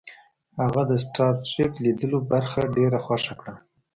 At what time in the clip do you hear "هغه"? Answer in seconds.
0.59-0.81